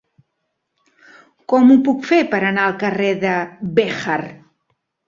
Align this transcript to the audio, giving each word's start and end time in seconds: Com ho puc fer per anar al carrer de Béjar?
Com 1.53 1.69
ho 1.69 1.77
puc 1.89 2.09
fer 2.13 2.21
per 2.35 2.41
anar 2.49 2.65
al 2.71 2.77
carrer 2.87 3.13
de 3.27 3.39
Béjar? 3.81 4.21